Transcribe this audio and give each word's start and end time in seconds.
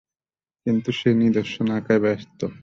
কিন্তু 0.65 0.89
সে 0.91 1.09
নিদর্শন 1.13 1.67
আঁকায় 1.71 2.01
ব্যস্ত। 2.01 2.39